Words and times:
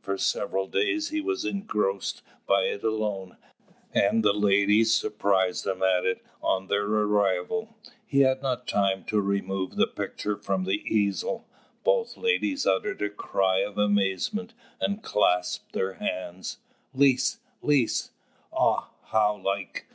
For 0.00 0.16
several 0.16 0.66
days 0.66 1.10
he 1.10 1.20
was 1.20 1.44
engrossed 1.44 2.22
by 2.46 2.62
it 2.62 2.82
alone, 2.82 3.36
and 3.92 4.24
the 4.24 4.32
ladies 4.32 4.94
surprised 4.94 5.66
him 5.66 5.82
at 5.82 6.06
it 6.06 6.22
on 6.42 6.68
their 6.68 6.86
arrival. 6.86 7.68
He 8.06 8.20
had 8.22 8.40
not 8.40 8.66
time 8.66 9.04
to 9.08 9.20
remove 9.20 9.76
the 9.76 9.86
picture 9.86 10.38
from 10.38 10.64
the 10.64 10.82
easel. 10.88 11.44
Both 11.84 12.16
ladies 12.16 12.64
uttered 12.66 13.02
a 13.02 13.10
cry 13.10 13.58
of 13.58 13.76
amazement, 13.76 14.54
and 14.80 15.02
clasped 15.02 15.74
their 15.74 15.92
hands. 15.92 16.56
"Lise, 16.94 17.36
Lise! 17.60 18.10
Ah, 18.58 18.88
how 19.08 19.36
like! 19.36 19.86